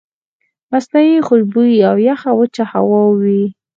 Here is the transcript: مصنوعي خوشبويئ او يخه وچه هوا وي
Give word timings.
مصنوعي 0.71 1.15
خوشبويئ 1.27 1.79
او 1.91 1.97
يخه 2.07 2.31
وچه 2.39 2.63
هوا 2.73 3.03
وي 3.19 3.43